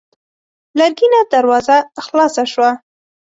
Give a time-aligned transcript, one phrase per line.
[0.77, 2.69] لرګينه دروازه خلاصه شوه.